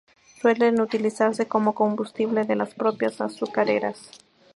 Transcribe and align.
Suelen 0.41 0.81
utilizarse 0.81 1.45
como 1.47 1.75
combustible 1.75 2.43
de 2.43 2.55
las 2.55 2.73
propias 2.73 3.21
azucareras. 3.21 4.09